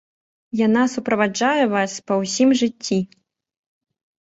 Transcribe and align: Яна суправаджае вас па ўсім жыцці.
Яна 0.67 0.83
суправаджае 0.93 1.63
вас 1.75 1.91
па 2.09 2.13
ўсім 2.23 2.49
жыцці. 2.65 3.01